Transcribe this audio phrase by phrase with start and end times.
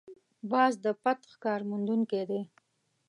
[0.51, 2.41] باز د پټ ښکار موندونکی دی